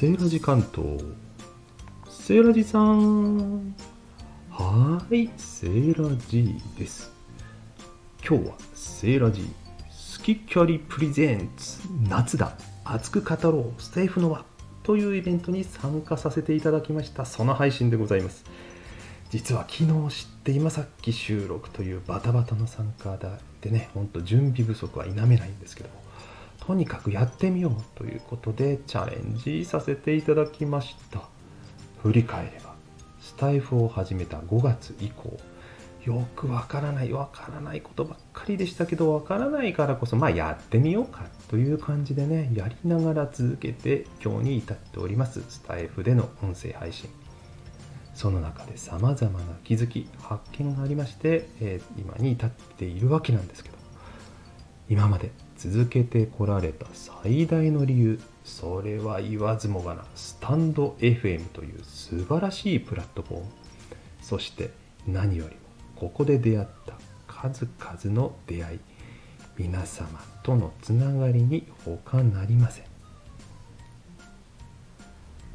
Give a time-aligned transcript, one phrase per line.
[0.00, 0.98] セーラジ関東
[2.08, 3.76] セーラジさん。
[4.50, 7.12] はいセーラジです。
[8.26, 9.46] 今日はセーラジ
[9.90, 12.56] スキキャリプレゼンツ夏だ。
[12.82, 13.82] 熱く語ろう。
[13.82, 14.42] ステイフの輪
[14.84, 17.26] というイベントに参加させていただきました。
[17.26, 18.46] その配信でございます。
[19.28, 23.18] 実は昨日知って今さっき収録というバタバタの参加
[23.60, 26.00] でねほんと準備不足は否めないんですけども。
[26.66, 31.22] とにかくやってみようということでチャレンジさせていただきました。
[32.02, 32.74] 振り返れば
[33.20, 35.38] スタイフを始めた5月以降
[36.04, 47.10] よくわからないわからないことばっかりでしたけどわからないからこそまあやってみようかという感じでねやりながら続けて今日に至っておりますスタイフでの音声配信。
[48.14, 53.79] その中でさまざまな気づき発見がありまして、えー、今に至っているわけなんですけど
[54.90, 63.46] 今まで続けてこられた最大の理由それは言わずもがなスタンド FM という素晴らしいプラットフォーム
[64.20, 64.70] そして
[65.06, 65.60] 何よりも
[65.94, 66.94] ここで出会った
[67.28, 68.80] 数々の出会い
[69.56, 72.89] 皆様とのつながりに他なりません。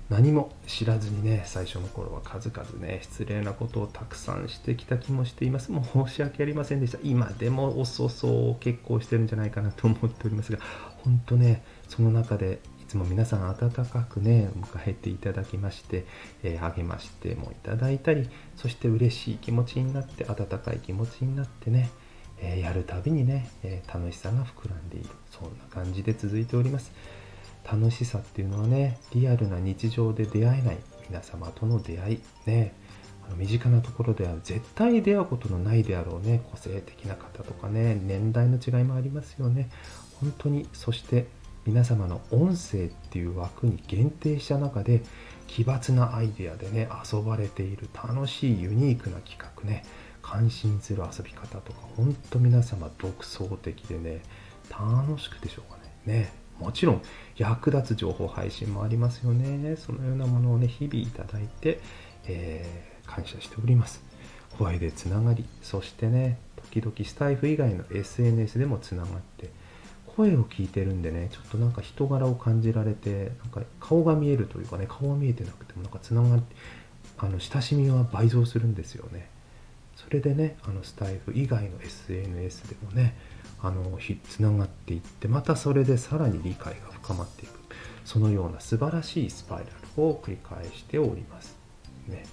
[0.09, 5.71] 何も知らずにね最初の頃は数々ね失礼なことをたくさんしてきた気もしています。
[5.71, 6.99] もう申し訳ありませんでした。
[7.03, 10.59] 今でも遅そう結構してるんじゃないかなと思っておりますが
[11.03, 16.05] 本当ねその中でいつも皆さん温かくね迎えていただきまして、
[16.43, 21.89] えー、励ましてもいただいたりそして嬉しい気持ちになって温かい気持ちになってね
[22.39, 25.09] えー、やるたびにね、えー、楽しさが膨らんでいる。
[25.31, 26.91] そんな感じで続いております。
[27.69, 30.77] 楽しさっていうのはねリアルな日常で出会えない
[31.09, 32.73] 皆様との出会いね
[33.27, 39.69] あの身近なところでは絶対出会うことのないであろうね個性的な方とかね年代の違いもありますよね。
[40.21, 41.27] 本当にそして
[41.65, 45.01] 皆様の音声っていう枠に限定した中で
[45.47, 49.83] 奇抜なアイデアでね遊ばれている楽しいユニークな企画ね
[50.21, 54.21] 感心する遊び方とか本当皆様独創的でね
[54.69, 56.44] 楽しくてしょうがないね。
[56.59, 57.01] もちろん
[57.37, 59.75] 役立つ情報配信もありますよね。
[59.75, 61.79] そのようなものをね、日々いただいて、
[62.27, 64.03] えー、感謝しております。
[64.57, 66.39] 声でつながり、そしてね、
[66.71, 69.49] 時々スタイフ以外の SNS でもつながって、
[70.15, 76.55] 声を聞いてるんでね、ちょっとなんか人柄を感じられて、なんか顔が見えるというかね、顔は見えてなくてもなんかつながって、
[77.17, 79.29] あの親しみは倍増するんですよね。
[79.95, 83.15] それでね、あのスタイフ以外の SNS でもね、
[83.61, 83.97] あの
[84.29, 87.59] つながっていってまたそれでさらに理解が深まっていく
[88.03, 89.65] そのような素晴らしいスパイラ
[89.97, 91.57] ルを繰り返しております。
[92.07, 92.23] ね、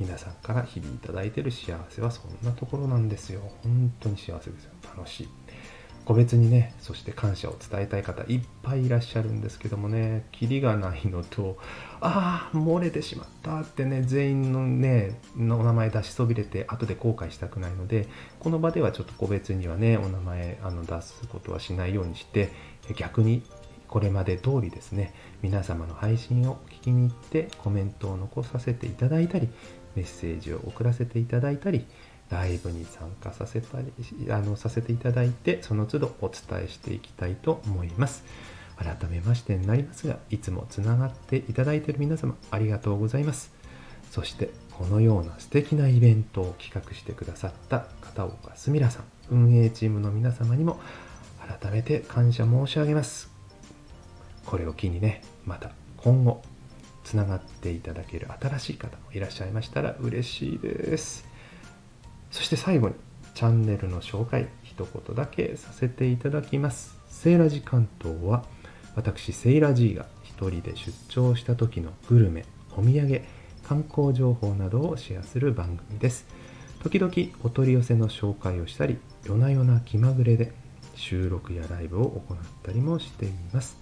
[0.00, 3.42] 皆さんから日々いただいてる幸せはそんなところなんですよ。
[3.62, 4.70] 本当に幸せですよ。
[4.96, 5.28] 楽しい。
[6.04, 11.56] 個別にね、そして感謝を伝えたい方いっぱいいらっしゃるんですけどもね、キリがないのと、
[12.00, 18.06] ああ、漏れてしまったってね、全員のね、のお名前出しそびれて、後で後悔したくないので、
[18.38, 22.52] この場ではちょっと個別にはね、お名前あの出すことはしないようにして、
[22.96, 23.42] 逆に
[23.88, 29.48] これまで通りですね、皆様の配信を聞きに行ってコメントを残させていただいたり、
[29.94, 31.86] メッセージを送らせていただいたり、
[32.30, 33.92] ライブに参加させたり
[34.30, 38.24] あのさせていただいてその都度お伝えしていきたいと思います。
[38.76, 43.52] 改めましてになりますがいつもつながっていただいている皆様ありがとうございます。
[44.10, 50.80] そしてこのような素敵なイベントを企画してくださった片岡すみらさん運営チームの皆様にも
[51.60, 53.30] 改めて感謝申し上げます。
[54.44, 56.42] これを機にねまた今後
[57.04, 61.33] つながっていただける新しい方もいらっしゃいましたら嬉しいです。
[62.34, 62.96] そして最後に
[63.34, 66.98] チャンネルの紹介一言だけさせていただきます。
[67.08, 68.44] セーラジ関東は
[68.96, 72.44] 私セイラ G が一人で出張した時のグルメ
[72.76, 73.22] お土産
[73.62, 76.26] 観光情報などをシェアする番組です。
[76.82, 77.12] 時々
[77.44, 80.50] お取り寄せの紹介をしたり夜な夜な気まぐれで
[80.96, 83.76] 収録やライブを行ったりもしています。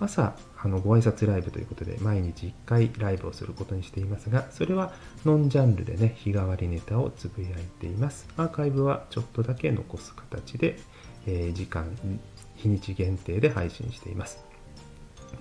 [0.00, 4.92] 朝あのご挨拶ライブということで毎日1回ライブをすることにしていますがそれは
[5.24, 8.28] ノンジャンルでね日替わりネタをつぶやいています。
[8.36, 10.78] アーカイブはちょっとだけ残す形で、
[11.26, 11.86] えー、時間
[12.56, 14.44] 日にち限定で配信しています。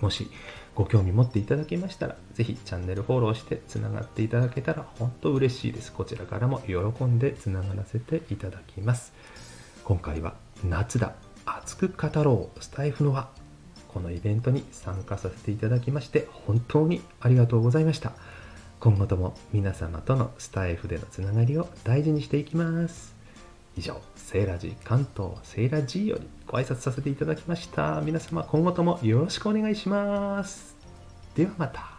[0.02, 0.30] もし
[0.76, 5.92] ご興味持っていただけましたらぜひチャンネルフォローしてつながっていただけたら本当嬉しいです。
[5.92, 9.14] こちらからも喜んでつながらせていただきます。
[9.84, 11.16] 今回は夏だ。
[11.46, 12.64] 熱く語ろう。
[12.64, 13.47] スタイフの輪。
[13.94, 18.14] このイベントに参加させていただきまして本当にありがとうございました。
[18.80, 23.16] 今後とも皆様とのスタイフでのつながりを大事にしていきます。
[23.76, 28.02] 以上セーラジ関東セーラジよりご挨拶させていただきました。
[28.02, 30.76] 皆様今後ともよろしくお願いします。
[31.36, 31.97] ではまた。